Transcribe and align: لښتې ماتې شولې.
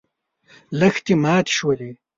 لښتې 0.79 1.13
ماتې 1.23 1.51
شولې. 1.57 1.91